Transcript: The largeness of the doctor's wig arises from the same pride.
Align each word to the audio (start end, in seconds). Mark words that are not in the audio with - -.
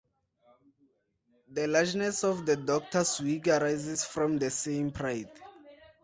The 1.49 1.67
largeness 1.67 2.23
of 2.23 2.43
the 2.47 2.55
doctor's 2.55 3.21
wig 3.21 3.47
arises 3.47 4.03
from 4.03 4.39
the 4.39 4.49
same 4.49 4.89
pride. 4.91 5.29